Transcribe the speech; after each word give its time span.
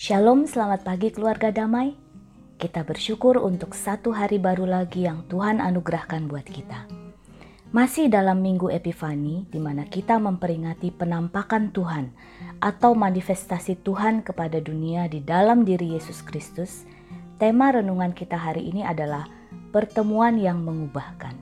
Shalom, 0.00 0.48
selamat 0.48 0.80
pagi 0.80 1.12
keluarga 1.12 1.52
damai. 1.52 1.92
Kita 2.56 2.88
bersyukur 2.88 3.36
untuk 3.36 3.76
satu 3.76 4.16
hari 4.16 4.40
baru 4.40 4.64
lagi 4.64 5.04
yang 5.04 5.28
Tuhan 5.28 5.60
anugerahkan 5.60 6.24
buat 6.24 6.48
kita. 6.48 6.88
Masih 7.68 8.08
dalam 8.08 8.40
minggu 8.40 8.72
Epifani, 8.72 9.44
di 9.52 9.60
mana 9.60 9.84
kita 9.84 10.16
memperingati 10.16 10.88
penampakan 10.88 11.68
Tuhan 11.76 12.16
atau 12.64 12.96
manifestasi 12.96 13.84
Tuhan 13.84 14.24
kepada 14.24 14.56
dunia 14.64 15.04
di 15.04 15.20
dalam 15.20 15.68
diri 15.68 15.92
Yesus 15.92 16.24
Kristus, 16.24 16.88
tema 17.36 17.68
renungan 17.68 18.16
kita 18.16 18.40
hari 18.40 18.72
ini 18.72 18.80
adalah 18.80 19.28
pertemuan 19.68 20.40
yang 20.40 20.64
mengubahkan. 20.64 21.36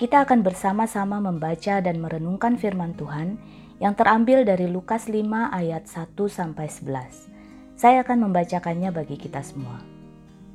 Kita 0.00 0.24
akan 0.24 0.40
bersama-sama 0.40 1.20
membaca 1.20 1.84
dan 1.84 2.00
merenungkan 2.00 2.56
firman 2.56 2.96
Tuhan 2.96 3.36
yang 3.76 3.92
terambil 3.92 4.48
dari 4.48 4.72
Lukas 4.72 5.04
5 5.04 5.52
ayat 5.52 5.84
1 5.84 6.16
sampai 6.32 6.72
11. 6.72 7.31
Saya 7.82 8.06
akan 8.06 8.30
membacakannya 8.30 8.94
bagi 8.94 9.18
kita 9.18 9.42
semua. 9.42 9.82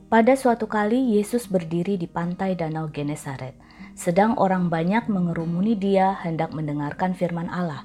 Pada 0.08 0.31
suatu 0.40 0.63
kali 0.63 1.20
Yesus 1.20 1.52
berdiri 1.52 1.99
di 1.99 2.08
pantai 2.08 2.55
Danau 2.55 2.88
Genesaret, 2.88 3.52
sedang 3.99 4.40
orang 4.40 4.72
banyak 4.72 5.12
mengerumuni 5.12 5.76
dia 5.76 6.16
hendak 6.23 6.55
mendengarkan 6.55 7.12
firman 7.12 7.52
Allah. 7.52 7.84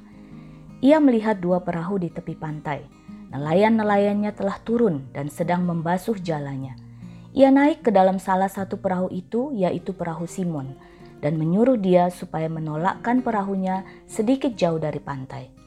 Ia 0.78 1.02
melihat 1.02 1.42
dua 1.42 1.59
perahu 1.59 1.98
di 1.98 2.06
tepi 2.14 2.38
pantai. 2.38 2.86
Nelayan-nelayannya 3.34 4.30
telah 4.30 4.62
turun 4.62 5.10
dan 5.10 5.27
sedang 5.27 5.66
membasuh 5.66 6.22
jalannya. 6.22 6.78
Ia 7.34 7.50
naik 7.50 7.83
ke 7.83 7.91
dalam 7.91 8.22
salah 8.22 8.47
satu 8.47 8.78
perahu 8.78 9.11
itu, 9.11 9.50
yaitu 9.59 9.91
perahu 9.91 10.22
Simon, 10.30 10.78
dan 11.19 11.34
menyuruh 11.34 11.83
dia 11.83 12.14
supaya 12.14 12.47
menolakkan 12.47 13.27
perahunya 13.27 13.83
sedikit 14.06 14.55
jauh 14.55 14.78
dari 14.78 15.02
pantai. 15.02 15.62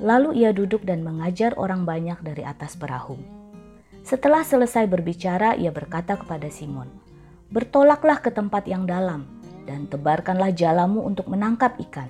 Lalu 0.00 0.40
ia 0.40 0.56
duduk 0.56 0.80
dan 0.88 1.04
mengajar 1.04 1.52
orang 1.60 1.84
banyak 1.84 2.16
dari 2.24 2.40
atas 2.40 2.72
perahu. 2.72 3.20
Setelah 4.00 4.40
selesai 4.40 4.88
berbicara, 4.88 5.52
ia 5.60 5.68
berkata 5.68 6.16
kepada 6.16 6.48
Simon, 6.48 6.88
"Bertolaklah 7.52 8.24
ke 8.24 8.32
tempat 8.32 8.64
yang 8.64 8.88
dalam 8.88 9.28
dan 9.68 9.84
tebarkanlah 9.92 10.56
jalamu 10.56 11.04
untuk 11.04 11.28
menangkap 11.28 11.76
ikan." 11.84 12.08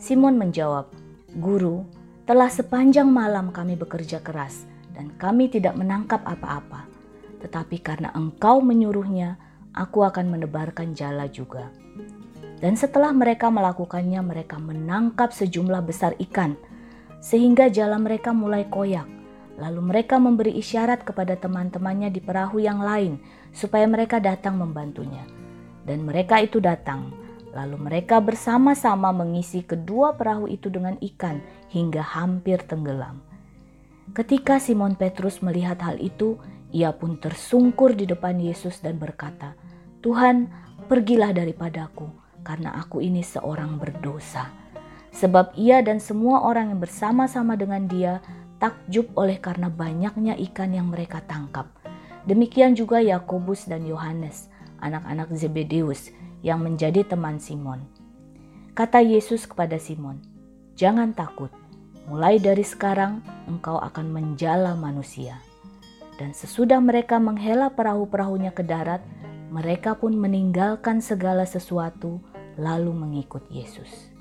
Simon 0.00 0.40
menjawab, 0.40 0.88
"Guru, 1.36 1.84
telah 2.24 2.48
sepanjang 2.48 3.12
malam 3.12 3.52
kami 3.52 3.76
bekerja 3.76 4.24
keras 4.24 4.64
dan 4.96 5.12
kami 5.20 5.52
tidak 5.52 5.76
menangkap 5.76 6.24
apa-apa. 6.24 6.88
Tetapi 7.44 7.76
karena 7.84 8.08
engkau 8.16 8.64
menyuruhnya, 8.64 9.36
aku 9.76 10.00
akan 10.00 10.32
menebarkan 10.32 10.96
jala 10.96 11.28
juga." 11.28 11.68
Dan 12.56 12.72
setelah 12.72 13.12
mereka 13.12 13.52
melakukannya, 13.52 14.22
mereka 14.24 14.56
menangkap 14.56 15.34
sejumlah 15.34 15.82
besar 15.84 16.16
ikan 16.16 16.56
sehingga 17.22 17.70
jalan 17.70 18.02
mereka 18.02 18.34
mulai 18.34 18.66
koyak. 18.66 19.06
Lalu 19.62 19.80
mereka 19.94 20.18
memberi 20.18 20.58
isyarat 20.58 21.06
kepada 21.06 21.38
teman-temannya 21.38 22.10
di 22.10 22.18
perahu 22.18 22.58
yang 22.58 22.82
lain 22.82 23.22
supaya 23.54 23.86
mereka 23.86 24.18
datang 24.18 24.58
membantunya. 24.58 25.22
Dan 25.86 26.02
mereka 26.02 26.42
itu 26.42 26.58
datang. 26.58 27.14
Lalu 27.54 27.78
mereka 27.78 28.18
bersama-sama 28.18 29.14
mengisi 29.14 29.62
kedua 29.62 30.18
perahu 30.18 30.50
itu 30.50 30.66
dengan 30.66 30.98
ikan 30.98 31.38
hingga 31.70 32.02
hampir 32.02 32.64
tenggelam. 32.66 33.22
Ketika 34.16 34.58
Simon 34.58 34.98
Petrus 34.98 35.44
melihat 35.44 35.78
hal 35.84 36.00
itu, 36.02 36.40
ia 36.72 36.90
pun 36.96 37.20
tersungkur 37.20 37.92
di 37.92 38.08
depan 38.08 38.40
Yesus 38.40 38.80
dan 38.80 38.96
berkata, 38.96 39.52
"Tuhan, 40.00 40.48
pergilah 40.88 41.36
daripadaku, 41.36 42.08
karena 42.40 42.72
aku 42.80 43.04
ini 43.04 43.20
seorang 43.20 43.76
berdosa." 43.76 44.61
Sebab 45.12 45.52
ia 45.54 45.84
dan 45.84 46.00
semua 46.00 46.42
orang 46.42 46.72
yang 46.72 46.80
bersama-sama 46.80 47.54
dengan 47.54 47.84
dia 47.86 48.24
takjub 48.58 49.12
oleh 49.14 49.36
karena 49.42 49.68
banyaknya 49.68 50.34
ikan 50.50 50.72
yang 50.72 50.88
mereka 50.88 51.20
tangkap. 51.28 51.68
Demikian 52.24 52.78
juga 52.78 53.02
Yakobus 53.02 53.66
dan 53.66 53.82
Yohanes, 53.82 54.46
anak-anak 54.78 55.34
Zebedeus 55.34 56.14
yang 56.40 56.62
menjadi 56.62 57.02
teman 57.02 57.42
Simon. 57.42 57.82
Kata 58.72 59.02
Yesus 59.02 59.44
kepada 59.44 59.76
Simon, 59.76 60.22
"Jangan 60.78 61.12
takut, 61.12 61.50
mulai 62.06 62.38
dari 62.38 62.62
sekarang 62.62 63.20
engkau 63.50 63.76
akan 63.82 64.14
menjala 64.14 64.78
manusia." 64.78 65.42
Dan 66.16 66.30
sesudah 66.30 66.78
mereka 66.78 67.18
menghela 67.18 67.74
perahu-perahunya 67.74 68.54
ke 68.54 68.62
darat, 68.62 69.02
mereka 69.50 69.98
pun 69.98 70.14
meninggalkan 70.14 71.02
segala 71.02 71.42
sesuatu 71.42 72.22
lalu 72.54 72.94
mengikut 72.94 73.42
Yesus. 73.50 74.11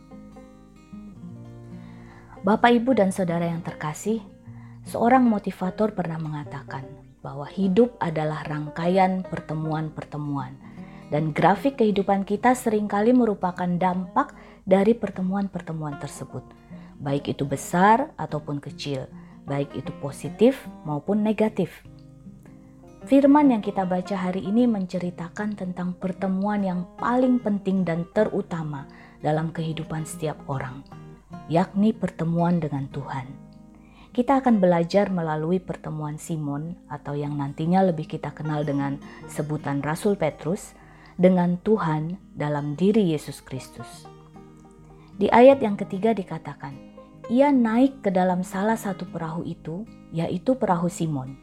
Bapak, 2.42 2.74
ibu, 2.74 2.98
dan 2.98 3.14
saudara 3.14 3.46
yang 3.46 3.62
terkasih, 3.62 4.18
seorang 4.90 5.22
motivator 5.22 5.94
pernah 5.94 6.18
mengatakan 6.18 6.90
bahwa 7.22 7.46
hidup 7.46 7.94
adalah 8.02 8.42
rangkaian 8.50 9.22
pertemuan-pertemuan, 9.30 10.58
dan 11.14 11.38
grafik 11.38 11.78
kehidupan 11.78 12.26
kita 12.26 12.58
sering 12.58 12.90
kali 12.90 13.14
merupakan 13.14 13.70
dampak 13.70 14.34
dari 14.66 14.98
pertemuan-pertemuan 14.98 16.02
tersebut, 16.02 16.42
baik 16.98 17.30
itu 17.30 17.46
besar 17.46 18.10
ataupun 18.18 18.58
kecil, 18.58 19.06
baik 19.46 19.78
itu 19.78 19.94
positif 20.02 20.66
maupun 20.82 21.22
negatif. 21.22 21.86
Firman 23.06 23.54
yang 23.54 23.62
kita 23.62 23.86
baca 23.86 24.18
hari 24.18 24.42
ini 24.42 24.66
menceritakan 24.66 25.62
tentang 25.62 25.94
pertemuan 25.94 26.66
yang 26.66 26.90
paling 26.98 27.38
penting 27.38 27.86
dan 27.86 28.10
terutama 28.18 28.90
dalam 29.22 29.54
kehidupan 29.54 30.10
setiap 30.10 30.42
orang 30.50 30.82
yakni 31.52 31.92
pertemuan 31.92 32.64
dengan 32.64 32.88
Tuhan. 32.90 33.28
Kita 34.12 34.44
akan 34.44 34.60
belajar 34.60 35.08
melalui 35.08 35.64
pertemuan 35.64 36.20
Simon 36.20 36.76
atau 36.92 37.16
yang 37.16 37.40
nantinya 37.40 37.80
lebih 37.80 38.12
kita 38.12 38.36
kenal 38.36 38.68
dengan 38.68 39.00
sebutan 39.32 39.80
Rasul 39.80 40.20
Petrus 40.20 40.76
dengan 41.16 41.56
Tuhan 41.64 42.20
dalam 42.36 42.76
diri 42.76 43.16
Yesus 43.16 43.40
Kristus. 43.40 44.04
Di 45.16 45.32
ayat 45.32 45.64
yang 45.64 45.80
ketiga 45.80 46.12
dikatakan, 46.12 46.76
ia 47.32 47.56
naik 47.56 48.04
ke 48.04 48.12
dalam 48.12 48.44
salah 48.44 48.76
satu 48.76 49.08
perahu 49.08 49.48
itu, 49.48 49.88
yaitu 50.12 50.60
perahu 50.60 50.92
Simon. 50.92 51.40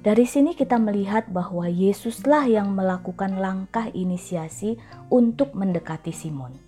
Dari 0.00 0.24
sini 0.24 0.56
kita 0.56 0.80
melihat 0.80 1.28
bahwa 1.28 1.68
Yesuslah 1.68 2.48
yang 2.48 2.72
melakukan 2.72 3.36
langkah 3.36 3.92
inisiasi 3.92 4.80
untuk 5.12 5.52
mendekati 5.52 6.14
Simon. 6.14 6.67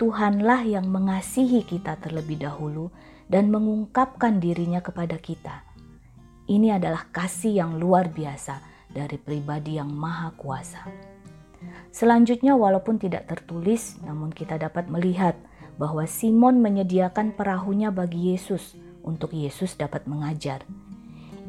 Tuhanlah 0.00 0.64
yang 0.64 0.88
mengasihi 0.88 1.60
kita 1.60 2.00
terlebih 2.00 2.40
dahulu 2.40 2.88
dan 3.28 3.52
mengungkapkan 3.52 4.40
dirinya 4.40 4.80
kepada 4.80 5.20
kita. 5.20 5.60
Ini 6.48 6.80
adalah 6.80 7.04
kasih 7.12 7.60
yang 7.60 7.76
luar 7.76 8.08
biasa 8.08 8.64
dari 8.88 9.20
pribadi 9.20 9.76
yang 9.76 9.92
maha 9.92 10.32
kuasa. 10.40 10.88
Selanjutnya 11.92 12.56
walaupun 12.56 12.96
tidak 12.96 13.28
tertulis 13.28 14.00
namun 14.00 14.32
kita 14.32 14.56
dapat 14.56 14.88
melihat 14.88 15.36
bahwa 15.76 16.08
Simon 16.08 16.64
menyediakan 16.64 17.36
perahunya 17.36 17.92
bagi 17.92 18.32
Yesus 18.32 18.80
untuk 19.04 19.36
Yesus 19.36 19.76
dapat 19.76 20.08
mengajar. 20.08 20.64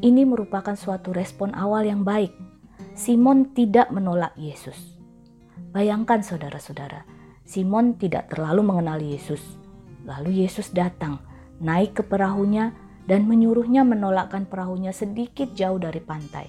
Ini 0.04 0.28
merupakan 0.28 0.76
suatu 0.76 1.16
respon 1.16 1.56
awal 1.56 1.88
yang 1.88 2.04
baik. 2.04 2.36
Simon 2.92 3.56
tidak 3.56 3.88
menolak 3.88 4.36
Yesus. 4.36 4.76
Bayangkan 5.72 6.20
saudara-saudara, 6.20 7.21
Simon 7.52 8.00
tidak 8.00 8.32
terlalu 8.32 8.64
mengenal 8.64 8.96
Yesus. 8.96 9.60
Lalu 10.08 10.40
Yesus 10.40 10.72
datang, 10.72 11.20
naik 11.60 12.00
ke 12.00 12.02
perahunya, 12.08 12.72
dan 13.04 13.28
menyuruhnya 13.28 13.84
menolakkan 13.84 14.48
perahunya 14.48 14.88
sedikit 14.96 15.52
jauh 15.52 15.76
dari 15.76 16.00
pantai. 16.00 16.48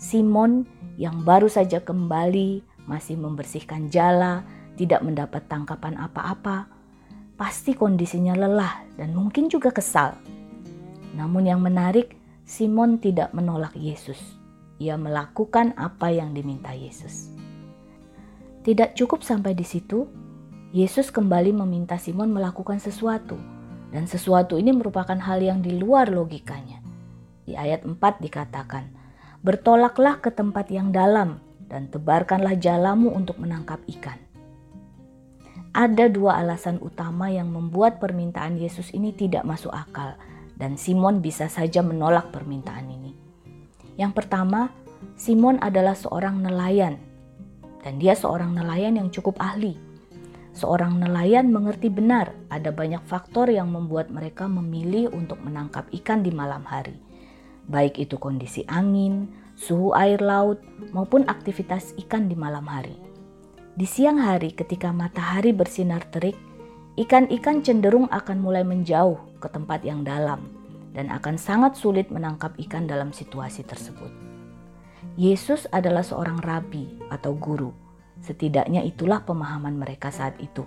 Simon 0.00 0.64
yang 0.96 1.20
baru 1.20 1.52
saja 1.52 1.84
kembali, 1.84 2.64
masih 2.88 3.20
membersihkan 3.20 3.92
jala, 3.92 4.40
tidak 4.80 5.04
mendapat 5.04 5.44
tangkapan 5.52 6.00
apa-apa, 6.00 6.64
pasti 7.36 7.76
kondisinya 7.76 8.40
lelah 8.40 8.88
dan 8.96 9.12
mungkin 9.12 9.52
juga 9.52 9.68
kesal. 9.68 10.16
Namun, 11.12 11.44
yang 11.44 11.60
menarik, 11.60 12.16
Simon 12.48 13.04
tidak 13.04 13.36
menolak 13.36 13.76
Yesus. 13.76 14.40
Ia 14.80 14.96
melakukan 14.96 15.76
apa 15.76 16.08
yang 16.08 16.32
diminta 16.32 16.72
Yesus. 16.72 17.35
Tidak 18.66 18.98
cukup 18.98 19.22
sampai 19.22 19.54
di 19.54 19.62
situ, 19.62 20.10
Yesus 20.74 21.14
kembali 21.14 21.54
meminta 21.54 22.02
Simon 22.02 22.34
melakukan 22.34 22.82
sesuatu, 22.82 23.38
dan 23.94 24.10
sesuatu 24.10 24.58
ini 24.58 24.74
merupakan 24.74 25.14
hal 25.14 25.38
yang 25.38 25.62
di 25.62 25.78
luar 25.78 26.10
logikanya. 26.10 26.82
Di 27.46 27.54
ayat 27.54 27.86
4 27.86 28.18
dikatakan, 28.18 28.90
"Bertolaklah 29.46 30.18
ke 30.18 30.34
tempat 30.34 30.66
yang 30.74 30.90
dalam 30.90 31.38
dan 31.70 31.86
tebarkanlah 31.94 32.58
jalamu 32.58 33.14
untuk 33.14 33.38
menangkap 33.38 33.78
ikan." 33.86 34.18
Ada 35.70 36.10
dua 36.10 36.42
alasan 36.42 36.82
utama 36.82 37.30
yang 37.30 37.54
membuat 37.54 38.02
permintaan 38.02 38.58
Yesus 38.58 38.90
ini 38.90 39.14
tidak 39.14 39.46
masuk 39.46 39.70
akal, 39.70 40.18
dan 40.58 40.74
Simon 40.74 41.22
bisa 41.22 41.46
saja 41.46 41.86
menolak 41.86 42.34
permintaan 42.34 42.90
ini. 42.90 43.14
Yang 43.94 44.26
pertama, 44.26 44.74
Simon 45.14 45.62
adalah 45.62 45.94
seorang 45.94 46.42
nelayan 46.42 47.05
dan 47.86 48.02
dia 48.02 48.18
seorang 48.18 48.50
nelayan 48.58 48.98
yang 48.98 49.14
cukup 49.14 49.38
ahli. 49.38 49.78
Seorang 50.58 50.98
nelayan 50.98 51.54
mengerti 51.54 51.86
benar 51.86 52.34
ada 52.50 52.74
banyak 52.74 53.06
faktor 53.06 53.46
yang 53.46 53.70
membuat 53.70 54.10
mereka 54.10 54.50
memilih 54.50 55.14
untuk 55.14 55.38
menangkap 55.38 55.86
ikan 56.02 56.26
di 56.26 56.34
malam 56.34 56.66
hari. 56.66 56.98
baik 57.66 57.98
itu 57.98 58.14
kondisi 58.14 58.62
angin, 58.70 59.26
suhu 59.58 59.90
air 59.98 60.22
laut, 60.22 60.62
maupun 60.94 61.26
aktivitas 61.26 61.98
ikan 62.06 62.30
di 62.30 62.38
malam 62.38 62.62
hari. 62.62 62.94
Di 63.74 63.82
siang 63.82 64.22
hari, 64.22 64.54
ketika 64.54 64.94
matahari 64.94 65.50
bersinar 65.50 66.06
terik, 66.14 66.38
ikan-ikan 66.94 67.66
cenderung 67.66 68.06
akan 68.14 68.38
mulai 68.38 68.62
menjauh 68.62 69.18
ke 69.42 69.50
tempat 69.50 69.82
yang 69.82 70.06
dalam 70.06 70.46
dan 70.94 71.10
akan 71.10 71.34
sangat 71.34 71.74
sulit 71.74 72.06
menangkap 72.08 72.54
ikan 72.54 72.86
dalam 72.86 73.10
situasi 73.10 73.66
tersebut. 73.66 74.25
Yesus 75.16 75.64
adalah 75.72 76.04
seorang 76.04 76.44
rabi 76.44 76.84
atau 77.08 77.32
guru. 77.32 77.72
Setidaknya 78.20 78.84
itulah 78.84 79.24
pemahaman 79.24 79.72
mereka 79.80 80.12
saat 80.12 80.36
itu. 80.44 80.60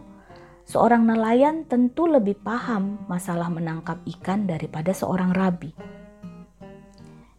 Seorang 0.65 1.05
nelayan 1.05 1.69
tentu 1.69 2.09
lebih 2.09 2.33
paham 2.41 2.97
masalah 3.05 3.45
menangkap 3.53 4.01
ikan 4.17 4.49
daripada 4.49 4.89
seorang 4.89 5.37
rabi. 5.37 5.69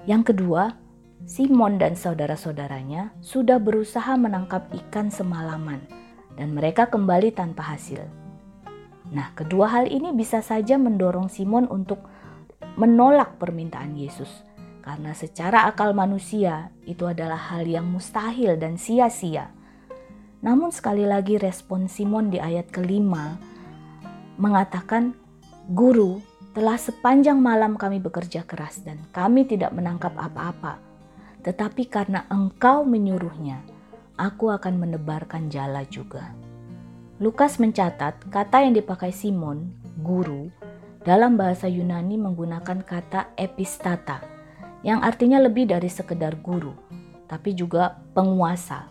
Yang 0.07 0.35
kedua, 0.35 0.79
Simon 1.27 1.83
dan 1.83 1.99
saudara-saudaranya 1.99 3.11
sudah 3.19 3.59
berusaha 3.59 4.15
menangkap 4.15 4.71
ikan 4.71 5.11
semalaman 5.11 5.83
dan 6.39 6.55
mereka 6.55 6.87
kembali 6.87 7.35
tanpa 7.35 7.75
hasil. 7.75 8.07
Nah, 9.11 9.35
kedua 9.35 9.67
hal 9.67 9.91
ini 9.91 10.15
bisa 10.15 10.47
saja 10.47 10.79
mendorong 10.79 11.27
Simon 11.27 11.67
untuk 11.67 12.07
menolak 12.79 13.35
permintaan 13.43 13.99
Yesus 13.99 14.47
karena 14.91 15.15
secara 15.15 15.71
akal 15.71 15.95
manusia 15.95 16.75
itu 16.83 17.07
adalah 17.07 17.39
hal 17.55 17.63
yang 17.63 17.87
mustahil 17.87 18.59
dan 18.59 18.75
sia-sia. 18.75 19.55
Namun 20.43 20.75
sekali 20.75 21.07
lagi 21.07 21.39
respon 21.39 21.87
Simon 21.87 22.35
di 22.35 22.43
ayat 22.43 22.75
kelima 22.75 23.39
mengatakan, 24.35 25.15
Guru, 25.71 26.19
telah 26.51 26.75
sepanjang 26.75 27.39
malam 27.39 27.79
kami 27.79 28.03
bekerja 28.03 28.43
keras 28.43 28.83
dan 28.83 28.99
kami 29.15 29.47
tidak 29.47 29.71
menangkap 29.71 30.11
apa-apa 30.19 30.91
tetapi 31.41 31.89
karena 31.89 32.29
engkau 32.29 32.85
menyuruhnya, 32.85 33.65
aku 34.21 34.53
akan 34.53 34.77
menebarkan 34.77 35.49
jala 35.49 35.89
juga. 35.89 36.37
Lukas 37.21 37.61
mencatat 37.61 38.29
kata 38.33 38.65
yang 38.65 38.77
dipakai 38.77 39.13
Simon, 39.13 39.73
guru, 40.01 40.53
dalam 41.05 41.37
bahasa 41.41 41.69
Yunani 41.69 42.21
menggunakan 42.21 42.85
kata 42.85 43.33
epistata, 43.41 44.21
yang 44.81 45.05
artinya 45.05 45.41
lebih 45.41 45.69
dari 45.69 45.93
sekedar 45.93 46.41
guru, 46.41 46.73
tapi 47.29 47.53
juga 47.53 48.01
penguasa, 48.17 48.89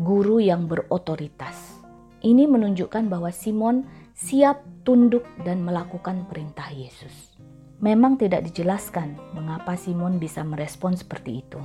guru 0.00 0.40
yang 0.40 0.64
berotoritas. 0.64 1.76
Ini 2.24 2.48
menunjukkan 2.48 3.12
bahwa 3.12 3.28
Simon 3.28 3.84
siap 4.16 4.64
tunduk 4.82 5.28
dan 5.44 5.60
melakukan 5.60 6.24
perintah 6.24 6.72
Yesus. 6.72 7.36
Memang 7.84 8.16
tidak 8.16 8.48
dijelaskan 8.48 9.20
mengapa 9.36 9.76
Simon 9.76 10.16
bisa 10.16 10.40
merespon 10.40 10.96
seperti 10.96 11.44
itu. 11.44 11.60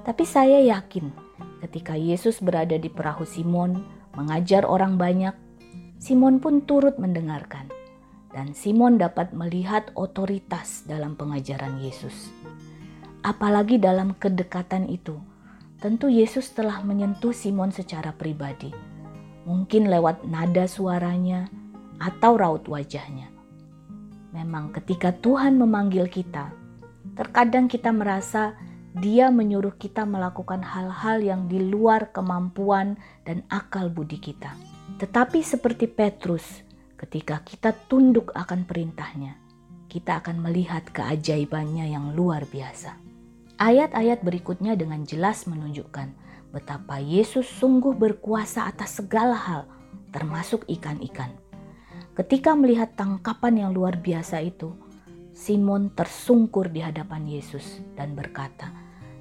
Tapi 0.00 0.24
saya 0.24 0.64
yakin 0.64 1.12
ketika 1.60 1.92
Yesus 1.92 2.40
berada 2.40 2.80
di 2.80 2.88
perahu 2.88 3.28
Simon 3.28 3.84
mengajar 4.16 4.64
orang 4.64 4.96
banyak, 4.96 5.36
Simon 6.00 6.40
pun 6.40 6.64
turut 6.64 6.96
mendengarkan. 6.96 7.68
Dan 8.32 8.50
Simon 8.50 8.98
dapat 8.98 9.30
melihat 9.30 9.94
otoritas 9.94 10.82
dalam 10.90 11.14
pengajaran 11.14 11.78
Yesus. 11.78 12.34
Apalagi 13.24 13.80
dalam 13.80 14.12
kedekatan 14.12 14.84
itu, 14.92 15.16
tentu 15.80 16.12
Yesus 16.12 16.52
telah 16.52 16.84
menyentuh 16.84 17.32
Simon 17.32 17.72
secara 17.72 18.12
pribadi. 18.12 18.68
Mungkin 19.48 19.88
lewat 19.88 20.28
nada 20.28 20.68
suaranya 20.68 21.48
atau 21.96 22.36
raut 22.36 22.68
wajahnya. 22.68 23.32
Memang 24.36 24.76
ketika 24.76 25.16
Tuhan 25.16 25.56
memanggil 25.56 26.04
kita, 26.12 26.52
terkadang 27.16 27.64
kita 27.64 27.96
merasa 27.96 28.60
dia 28.92 29.32
menyuruh 29.32 29.72
kita 29.80 30.04
melakukan 30.04 30.60
hal-hal 30.60 31.24
yang 31.24 31.48
di 31.48 31.64
luar 31.64 32.12
kemampuan 32.12 33.00
dan 33.24 33.40
akal 33.48 33.88
budi 33.88 34.20
kita. 34.20 34.52
Tetapi 35.00 35.40
seperti 35.40 35.88
Petrus, 35.88 36.60
ketika 37.00 37.40
kita 37.40 37.72
tunduk 37.88 38.36
akan 38.36 38.68
perintahnya, 38.68 39.40
kita 39.88 40.20
akan 40.20 40.44
melihat 40.44 40.84
keajaibannya 40.92 41.88
yang 41.88 42.12
luar 42.12 42.44
biasa. 42.44 43.03
Ayat-ayat 43.54 44.26
berikutnya 44.26 44.74
dengan 44.74 45.06
jelas 45.06 45.46
menunjukkan 45.46 46.10
betapa 46.50 46.98
Yesus 46.98 47.46
sungguh 47.46 47.94
berkuasa 47.94 48.66
atas 48.66 48.98
segala 48.98 49.34
hal, 49.34 49.62
termasuk 50.10 50.66
ikan-ikan. 50.66 51.34
Ketika 52.14 52.54
melihat 52.54 52.94
tangkapan 52.94 53.66
yang 53.66 53.70
luar 53.74 53.98
biasa 53.98 54.38
itu, 54.38 54.70
Simon 55.34 55.90
tersungkur 55.90 56.70
di 56.70 56.78
hadapan 56.78 57.26
Yesus 57.26 57.82
dan 57.98 58.14
berkata, 58.14 58.70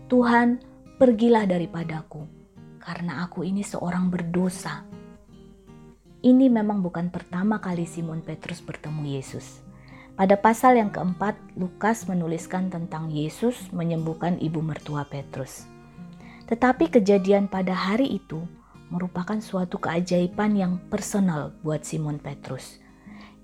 Tuhan, 0.05 0.61
pergilah 1.01 1.49
daripadaku, 1.49 2.29
karena 2.77 3.25
aku 3.25 3.41
ini 3.41 3.65
seorang 3.65 4.13
berdosa. 4.13 4.85
Ini 6.21 6.53
memang 6.53 6.85
bukan 6.85 7.09
pertama 7.09 7.57
kali 7.57 7.89
Simon 7.89 8.21
Petrus 8.21 8.61
bertemu 8.61 9.17
Yesus. 9.17 9.62
Pada 10.13 10.37
pasal 10.37 10.77
yang 10.77 10.93
keempat, 10.93 11.33
Lukas 11.57 12.05
menuliskan 12.05 12.69
tentang 12.69 13.09
Yesus 13.09 13.73
menyembuhkan 13.73 14.37
ibu 14.37 14.61
mertua 14.61 15.09
Petrus. 15.09 15.65
Tetapi 16.45 16.93
kejadian 16.93 17.49
pada 17.49 17.73
hari 17.73 18.21
itu 18.21 18.45
merupakan 18.93 19.41
suatu 19.41 19.81
keajaiban 19.81 20.53
yang 20.53 20.77
personal 20.93 21.49
buat 21.65 21.81
Simon 21.81 22.21
Petrus. 22.21 22.77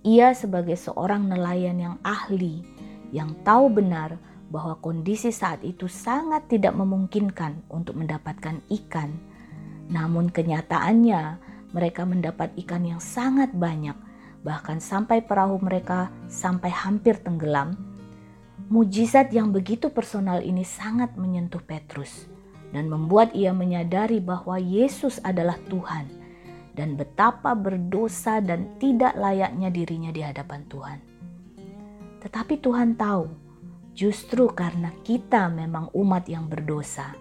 Ia 0.05 0.37
sebagai 0.37 0.77
seorang 0.77 1.25
nelayan 1.25 1.81
yang 1.81 1.95
ahli, 2.05 2.61
yang 3.09 3.33
tahu 3.41 3.73
benar 3.73 4.21
bahwa 4.53 4.77
kondisi 4.77 5.33
saat 5.33 5.65
itu 5.65 5.89
sangat 5.89 6.53
tidak 6.53 6.77
memungkinkan 6.77 7.65
untuk 7.73 7.97
mendapatkan 7.97 8.61
ikan. 8.69 9.17
Namun 9.89 10.29
kenyataannya 10.29 11.41
mereka 11.73 12.05
mendapat 12.05 12.53
ikan 12.61 12.85
yang 12.85 13.01
sangat 13.01 13.49
banyak, 13.57 13.97
bahkan 14.41 14.79
sampai 14.79 15.23
perahu 15.23 15.59
mereka 15.59 16.11
sampai 16.31 16.71
hampir 16.71 17.19
tenggelam. 17.19 17.75
Mujizat 18.69 19.33
yang 19.33 19.49
begitu 19.49 19.89
personal 19.89 20.45
ini 20.45 20.61
sangat 20.61 21.17
menyentuh 21.17 21.61
Petrus 21.63 22.29
dan 22.69 22.85
membuat 22.85 23.33
ia 23.33 23.49
menyadari 23.49 24.21
bahwa 24.21 24.61
Yesus 24.61 25.17
adalah 25.25 25.57
Tuhan 25.67 26.05
dan 26.77 26.93
betapa 26.93 27.57
berdosa 27.57 28.39
dan 28.39 28.77
tidak 28.77 29.17
layaknya 29.17 29.73
dirinya 29.73 30.11
di 30.13 30.21
hadapan 30.21 30.61
Tuhan. 30.69 30.99
Tetapi 32.21 32.61
Tuhan 32.61 32.93
tahu 32.93 33.49
Justru 33.99 34.47
karena 34.55 34.95
kita 35.03 35.51
memang 35.51 35.91
umat 35.91 36.31
yang 36.31 36.47
berdosa, 36.47 37.11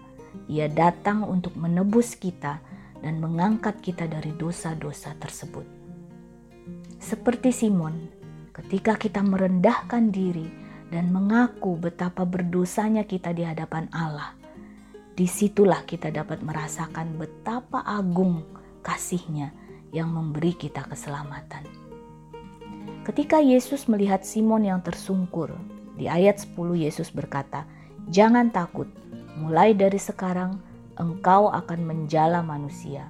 Ia 0.47 0.71
datang 0.71 1.27
untuk 1.27 1.59
menebus 1.59 2.15
kita 2.15 2.63
dan 3.03 3.19
mengangkat 3.19 3.83
kita 3.83 4.07
dari 4.07 4.31
dosa-dosa 4.31 5.11
tersebut. 5.19 5.78
Seperti 6.99 7.49
Simon, 7.55 8.11
ketika 8.53 8.99
kita 8.99 9.23
merendahkan 9.23 10.11
diri 10.11 10.45
dan 10.91 11.09
mengaku 11.09 11.79
betapa 11.79 12.27
berdosanya 12.27 13.07
kita 13.07 13.31
di 13.31 13.45
hadapan 13.45 13.87
Allah, 13.95 14.35
di 15.15 15.27
situlah 15.27 15.83
kita 15.83 16.11
dapat 16.11 16.39
merasakan 16.39 17.19
betapa 17.19 17.83
agung 17.83 18.45
kasihnya 18.79 19.51
yang 19.91 20.13
memberi 20.13 20.55
kita 20.55 20.85
keselamatan. 20.87 21.65
Ketika 23.03 23.41
Yesus 23.41 23.89
melihat 23.89 24.21
Simon 24.21 24.63
yang 24.63 24.79
tersungkur 24.85 25.51
di 25.97 26.05
ayat 26.05 26.39
10 26.39 26.77
Yesus 26.77 27.09
berkata, 27.09 27.65
"Jangan 28.07 28.53
takut, 28.53 28.87
mulai 29.35 29.73
dari 29.73 29.97
sekarang 29.97 30.61
engkau 30.95 31.49
akan 31.49 31.79
menjala 31.83 32.45
manusia." 32.45 33.09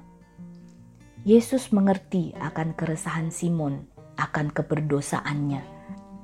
Yesus 1.27 1.75
mengerti 1.75 2.31
akan 2.39 2.79
keresahan 2.79 3.27
Simon, 3.27 3.83
akan 4.15 4.55
keberdosaannya, 4.55 5.59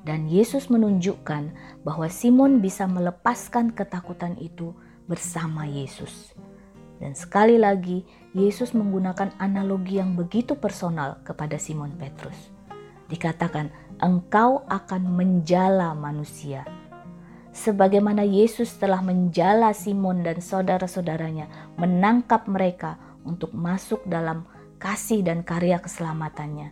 dan 0.08 0.32
Yesus 0.32 0.72
menunjukkan 0.72 1.52
bahwa 1.84 2.08
Simon 2.08 2.64
bisa 2.64 2.88
melepaskan 2.88 3.76
ketakutan 3.76 4.40
itu 4.40 4.72
bersama 5.04 5.68
Yesus. 5.68 6.32
Dan 7.04 7.12
sekali 7.12 7.60
lagi, 7.60 8.08
Yesus 8.32 8.72
menggunakan 8.72 9.36
analogi 9.36 10.00
yang 10.00 10.16
begitu 10.16 10.56
personal 10.56 11.20
kepada 11.28 11.60
Simon 11.60 11.92
Petrus. 12.00 12.56
Dikatakan, 13.12 13.76
engkau 14.00 14.64
akan 14.72 15.12
menjala 15.12 15.92
manusia. 15.92 16.64
Sebagaimana 17.52 18.24
Yesus 18.24 18.80
telah 18.80 19.04
menjala 19.04 19.76
Simon 19.76 20.24
dan 20.24 20.40
saudara-saudaranya, 20.40 21.76
menangkap 21.76 22.48
mereka 22.48 22.96
untuk 23.28 23.52
masuk 23.52 24.00
dalam 24.08 24.48
kasih 24.86 25.26
dan 25.26 25.42
karya 25.42 25.82
keselamatannya. 25.82 26.70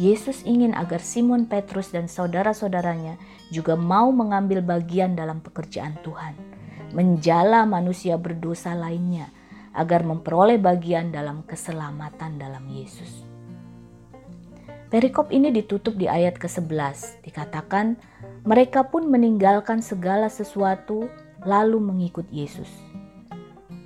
Yesus 0.00 0.40
ingin 0.48 0.72
agar 0.72 1.04
Simon 1.04 1.44
Petrus 1.44 1.92
dan 1.92 2.08
saudara-saudaranya 2.08 3.20
juga 3.52 3.76
mau 3.76 4.08
mengambil 4.08 4.64
bagian 4.64 5.12
dalam 5.12 5.44
pekerjaan 5.44 6.00
Tuhan, 6.00 6.32
menjala 6.96 7.68
manusia 7.68 8.16
berdosa 8.16 8.72
lainnya 8.72 9.28
agar 9.76 10.08
memperoleh 10.08 10.56
bagian 10.56 11.12
dalam 11.12 11.44
keselamatan 11.44 12.40
dalam 12.40 12.64
Yesus. 12.64 13.28
Perikop 14.88 15.28
ini 15.30 15.52
ditutup 15.52 15.94
di 16.00 16.10
ayat 16.10 16.40
ke-11. 16.40 17.22
Dikatakan, 17.22 17.94
mereka 18.42 18.88
pun 18.88 19.06
meninggalkan 19.06 19.84
segala 19.84 20.32
sesuatu 20.32 21.06
lalu 21.44 21.78
mengikut 21.78 22.26
Yesus. 22.32 22.72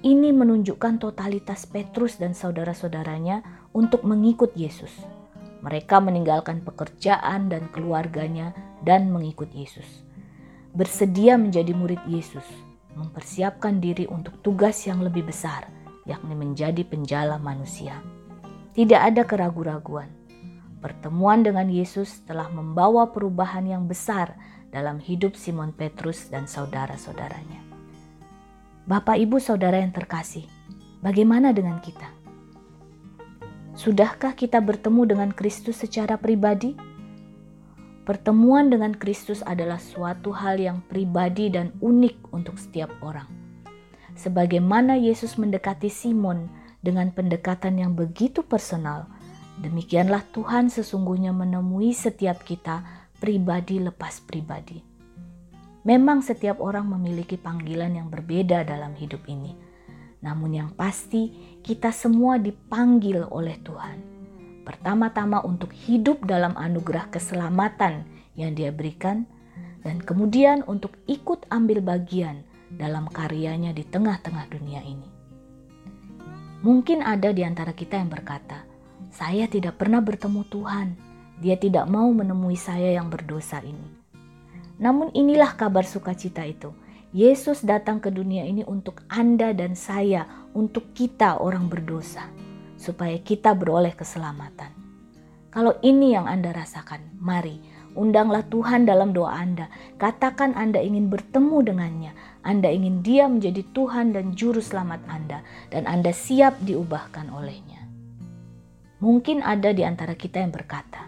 Ini 0.05 0.37
menunjukkan 0.37 1.01
totalitas 1.01 1.65
Petrus 1.65 2.21
dan 2.21 2.37
saudara-saudaranya 2.37 3.64
untuk 3.75 4.07
mengikut 4.07 4.55
Yesus. 4.55 4.91
Mereka 5.61 5.99
meninggalkan 5.99 6.63
pekerjaan 6.63 7.51
dan 7.51 7.67
keluarganya 7.75 8.55
dan 8.87 9.11
mengikut 9.11 9.51
Yesus. 9.51 10.07
Bersedia 10.73 11.35
menjadi 11.35 11.75
murid 11.75 12.01
Yesus, 12.07 12.47
mempersiapkan 12.95 13.83
diri 13.83 14.07
untuk 14.07 14.39
tugas 14.41 14.79
yang 14.87 15.03
lebih 15.03 15.27
besar, 15.27 15.67
yakni 16.07 16.39
menjadi 16.39 16.87
penjala 16.87 17.37
manusia. 17.43 17.99
Tidak 18.73 19.01
ada 19.03 19.27
keraguan-raguan 19.27 20.25
Pertemuan 20.85 21.41
dengan 21.41 21.65
Yesus 21.73 22.29
telah 22.29 22.53
membawa 22.53 23.09
perubahan 23.09 23.65
yang 23.65 23.89
besar 23.89 24.37
dalam 24.69 25.01
hidup 25.01 25.33
Simon 25.33 25.73
Petrus 25.73 26.29
dan 26.29 26.45
saudara-saudaranya. 26.45 27.65
Bapak, 28.85 29.17
ibu, 29.17 29.41
saudara 29.41 29.81
yang 29.81 29.97
terkasih, 29.97 30.45
bagaimana 31.01 31.57
dengan 31.57 31.81
kita? 31.81 32.05
Sudahkah 33.75 34.39
kita 34.39 34.63
bertemu 34.63 35.03
dengan 35.15 35.31
Kristus 35.35 35.83
secara 35.83 36.19
pribadi? 36.19 36.75
Pertemuan 38.07 38.71
dengan 38.71 38.95
Kristus 38.95 39.43
adalah 39.43 39.83
suatu 39.83 40.31
hal 40.31 40.61
yang 40.61 40.79
pribadi 40.87 41.51
dan 41.51 41.75
unik 41.83 42.35
untuk 42.35 42.57
setiap 42.59 42.93
orang. 43.03 43.27
Sebagaimana 44.15 44.95
Yesus 44.95 45.35
mendekati 45.37 45.91
Simon 45.91 46.47
dengan 46.85 47.11
pendekatan 47.11 47.81
yang 47.81 47.97
begitu 47.97 48.45
personal, 48.47 49.11
Demikianlah 49.55 50.27
Tuhan 50.35 50.67
sesungguhnya 50.67 51.31
menemui 51.31 51.95
setiap 51.95 52.43
kita 52.43 52.83
pribadi 53.23 53.79
lepas 53.79 54.19
pribadi. 54.27 54.83
Memang 55.87 56.25
setiap 56.25 56.59
orang 56.59 56.91
memiliki 56.91 57.39
panggilan 57.39 57.95
yang 57.95 58.09
berbeda 58.11 58.67
dalam 58.67 58.99
hidup 58.99 59.23
ini. 59.31 59.55
Namun 60.25 60.57
yang 60.57 60.71
pasti 60.73 61.29
kita 61.61 61.93
semua 61.93 62.41
dipanggil 62.41 63.29
oleh 63.29 63.61
Tuhan. 63.61 64.01
Pertama-tama 64.65 65.45
untuk 65.45 65.77
hidup 65.77 66.25
dalam 66.25 66.57
anugerah 66.57 67.13
keselamatan 67.13 68.09
yang 68.33 68.57
dia 68.57 68.73
berikan 68.73 69.29
dan 69.85 70.01
kemudian 70.01 70.65
untuk 70.65 70.97
ikut 71.05 71.45
ambil 71.53 71.85
bagian 71.85 72.41
dalam 72.73 73.05
karyanya 73.05 73.77
di 73.77 73.85
tengah-tengah 73.85 74.49
dunia 74.49 74.81
ini. 74.81 75.09
Mungkin 76.65 77.05
ada 77.05 77.29
di 77.29 77.45
antara 77.45 77.77
kita 77.77 78.01
yang 78.01 78.09
berkata, 78.09 78.65
saya 79.13 79.45
tidak 79.45 79.77
pernah 79.77 80.01
bertemu 80.01 80.43
Tuhan. 80.49 80.89
Dia 81.45 81.61
tidak 81.61 81.85
mau 81.93 82.09
menemui 82.09 82.57
saya 82.57 82.97
yang 82.97 83.13
berdosa 83.13 83.61
ini. 83.61 83.93
Namun 84.81 85.13
inilah 85.13 85.53
kabar 85.61 85.85
sukacita 85.85 86.41
itu. 86.49 86.73
Yesus 87.15 87.63
datang 87.63 88.03
ke 88.03 88.11
dunia 88.11 88.43
ini 88.43 88.67
untuk 88.67 89.07
Anda 89.07 89.55
dan 89.55 89.79
saya, 89.79 90.27
untuk 90.51 90.91
kita 90.99 91.39
orang 91.39 91.71
berdosa, 91.71 92.27
supaya 92.75 93.15
kita 93.23 93.55
beroleh 93.55 93.95
keselamatan. 93.95 94.75
Kalau 95.55 95.79
ini 95.87 96.19
yang 96.19 96.27
Anda 96.27 96.51
rasakan, 96.51 97.15
mari 97.23 97.63
undanglah 97.95 98.43
Tuhan 98.51 98.91
dalam 98.91 99.15
doa 99.15 99.31
Anda. 99.31 99.71
Katakan 99.95 100.59
Anda 100.59 100.83
ingin 100.83 101.07
bertemu 101.07 101.63
dengannya, 101.63 102.13
Anda 102.43 102.75
ingin 102.75 103.07
Dia 103.07 103.31
menjadi 103.31 103.63
Tuhan 103.71 104.11
dan 104.11 104.35
Juru 104.35 104.59
Selamat 104.59 104.99
Anda, 105.07 105.47
dan 105.71 105.87
Anda 105.87 106.11
siap 106.11 106.59
diubahkan 106.67 107.31
olehnya. 107.31 107.87
Mungkin 108.99 109.39
ada 109.47 109.71
di 109.71 109.87
antara 109.87 110.19
kita 110.19 110.43
yang 110.43 110.51
berkata, 110.51 111.07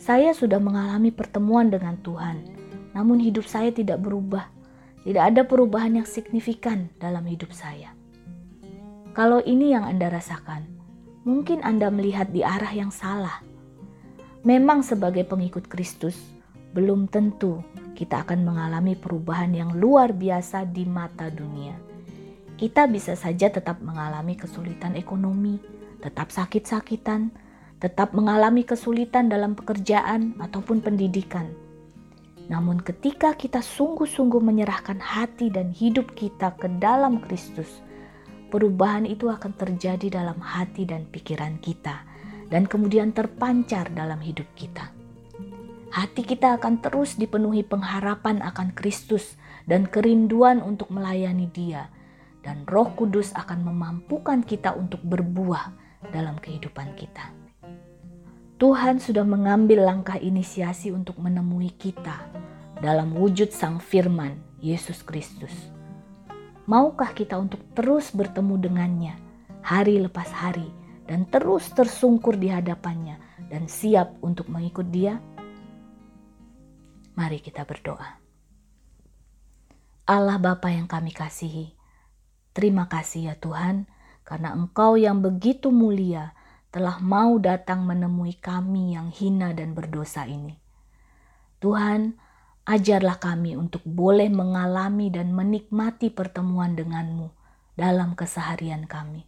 "Saya 0.00 0.32
sudah 0.32 0.56
mengalami 0.56 1.12
pertemuan 1.12 1.68
dengan 1.68 2.00
Tuhan, 2.00 2.40
namun 2.96 3.20
hidup 3.20 3.44
saya 3.44 3.68
tidak 3.68 4.00
berubah. 4.00 4.55
Tidak 5.06 5.22
ada 5.22 5.46
perubahan 5.46 6.02
yang 6.02 6.08
signifikan 6.08 6.90
dalam 6.98 7.22
hidup 7.30 7.54
saya." 7.54 7.94
Kalau 9.14 9.38
ini 9.46 9.70
yang 9.70 9.86
Anda 9.86 10.10
rasakan, 10.10 10.66
mungkin 11.22 11.62
Anda 11.62 11.88
melihat 11.88 12.34
di 12.34 12.42
arah 12.42 12.74
yang 12.74 12.90
salah. 12.90 13.40
Memang, 14.44 14.84
sebagai 14.84 15.24
pengikut 15.24 15.70
Kristus, 15.70 16.18
belum 16.76 17.08
tentu 17.08 17.64
kita 17.96 18.28
akan 18.28 18.44
mengalami 18.44 18.92
perubahan 18.92 19.56
yang 19.56 19.72
luar 19.72 20.12
biasa 20.12 20.68
di 20.68 20.84
mata 20.84 21.32
dunia. 21.32 21.72
Kita 22.60 22.84
bisa 22.84 23.16
saja 23.16 23.48
tetap 23.48 23.80
mengalami 23.80 24.36
kesulitan 24.36 24.92
ekonomi, 24.92 25.56
tetap 26.04 26.28
sakit-sakitan, 26.28 27.32
tetap 27.80 28.12
mengalami 28.12 28.68
kesulitan 28.68 29.32
dalam 29.32 29.56
pekerjaan 29.56 30.36
ataupun 30.36 30.84
pendidikan. 30.84 31.48
Namun, 32.46 32.78
ketika 32.78 33.34
kita 33.34 33.58
sungguh-sungguh 33.58 34.38
menyerahkan 34.38 35.02
hati 35.02 35.50
dan 35.50 35.74
hidup 35.74 36.14
kita 36.14 36.54
ke 36.54 36.70
dalam 36.78 37.18
Kristus, 37.18 37.82
perubahan 38.54 39.02
itu 39.02 39.26
akan 39.26 39.50
terjadi 39.58 40.22
dalam 40.22 40.38
hati 40.38 40.86
dan 40.86 41.10
pikiran 41.10 41.58
kita, 41.58 42.06
dan 42.46 42.70
kemudian 42.70 43.10
terpancar 43.10 43.90
dalam 43.90 44.22
hidup 44.22 44.46
kita. 44.54 44.94
Hati 45.90 46.22
kita 46.22 46.54
akan 46.60 46.82
terus 46.82 47.18
dipenuhi 47.18 47.66
pengharapan 47.66 48.38
akan 48.42 48.70
Kristus 48.78 49.34
dan 49.66 49.90
kerinduan 49.90 50.62
untuk 50.62 50.94
melayani 50.94 51.50
Dia, 51.50 51.90
dan 52.46 52.62
Roh 52.70 52.94
Kudus 52.94 53.34
akan 53.34 53.66
memampukan 53.66 54.46
kita 54.46 54.70
untuk 54.78 55.02
berbuah 55.02 55.74
dalam 56.14 56.38
kehidupan 56.38 56.94
kita. 56.94 57.45
Tuhan 58.56 58.96
sudah 59.04 59.20
mengambil 59.20 59.84
langkah 59.84 60.16
inisiasi 60.16 60.88
untuk 60.88 61.20
menemui 61.20 61.76
kita 61.76 62.24
dalam 62.80 63.12
wujud 63.12 63.52
Sang 63.52 63.76
Firman, 63.76 64.40
Yesus 64.64 65.04
Kristus. 65.04 65.52
Maukah 66.64 67.12
kita 67.12 67.36
untuk 67.36 67.60
terus 67.76 68.16
bertemu 68.16 68.56
dengannya 68.56 69.14
hari 69.60 70.00
lepas 70.00 70.32
hari 70.32 70.64
dan 71.04 71.28
terus 71.28 71.68
tersungkur 71.76 72.40
di 72.40 72.48
hadapannya 72.48 73.20
dan 73.52 73.68
siap 73.68 74.16
untuk 74.24 74.48
mengikut 74.48 74.88
dia? 74.88 75.20
Mari 77.12 77.44
kita 77.44 77.60
berdoa. 77.68 78.24
Allah 80.08 80.40
Bapa 80.40 80.72
yang 80.72 80.88
kami 80.88 81.12
kasihi, 81.12 81.76
terima 82.56 82.88
kasih 82.88 83.28
ya 83.28 83.34
Tuhan 83.36 83.84
karena 84.24 84.56
Engkau 84.56 84.96
yang 84.96 85.20
begitu 85.20 85.68
mulia 85.68 86.32
telah 86.76 87.00
mau 87.00 87.40
datang 87.40 87.88
menemui 87.88 88.36
kami 88.36 89.00
yang 89.00 89.08
hina 89.08 89.56
dan 89.56 89.72
berdosa 89.72 90.28
ini. 90.28 90.60
Tuhan, 91.56 92.20
ajarlah 92.68 93.16
kami 93.16 93.56
untuk 93.56 93.80
boleh 93.88 94.28
mengalami 94.28 95.08
dan 95.08 95.32
menikmati 95.32 96.12
pertemuan 96.12 96.76
denganmu 96.76 97.32
dalam 97.80 98.12
keseharian 98.12 98.84
kami. 98.84 99.24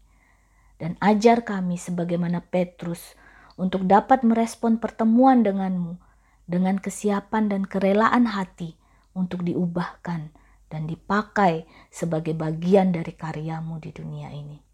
Dan 0.76 1.00
ajar 1.00 1.40
kami 1.40 1.81
sebagaimana 1.81 2.45
Petrus 2.45 3.17
untuk 3.57 3.88
dapat 3.88 4.28
merespon 4.28 4.76
pertemuan 4.76 5.40
denganmu 5.40 5.97
dengan 6.45 6.76
kesiapan 6.76 7.49
dan 7.49 7.64
kerelaan 7.64 8.28
hati 8.28 8.76
untuk 9.17 9.40
diubahkan 9.40 10.37
dan 10.69 10.85
dipakai 10.85 11.64
sebagai 11.88 12.37
bagian 12.37 12.93
dari 12.93 13.17
karyamu 13.17 13.81
di 13.81 13.88
dunia 13.88 14.28
ini. 14.37 14.67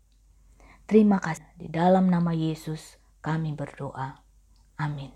Terima 0.84 1.16
kasih. 1.16 1.48
Di 1.56 1.72
dalam 1.72 2.12
nama 2.12 2.36
Yesus 2.36 3.00
kami 3.24 3.56
berdoa. 3.56 4.20
Amin. 4.76 5.08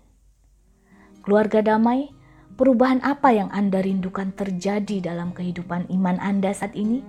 Keluarga 1.21 1.61
damai, 1.61 2.09
perubahan 2.57 3.05
apa 3.05 3.29
yang 3.29 3.53
Anda 3.53 3.85
rindukan 3.85 4.33
terjadi 4.33 5.13
dalam 5.13 5.29
kehidupan 5.29 5.93
iman 5.93 6.17
Anda 6.17 6.49
saat 6.57 6.73
ini? 6.73 7.05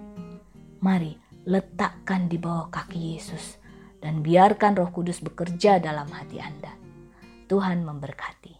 Mari 0.84 1.16
letakkan 1.48 2.28
di 2.28 2.36
bawah 2.36 2.68
kaki 2.68 3.16
Yesus 3.16 3.56
dan 4.04 4.20
biarkan 4.20 4.76
Roh 4.76 4.92
Kudus 4.92 5.24
bekerja 5.24 5.80
dalam 5.80 6.12
hati 6.12 6.36
Anda. 6.36 6.76
Tuhan 7.48 7.80
memberkati. 7.80 8.59